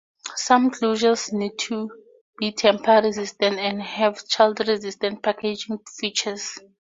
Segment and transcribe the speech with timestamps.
[0.35, 1.91] Some closures need to
[2.39, 6.57] be tamper resistant and have child-resistant packaging features.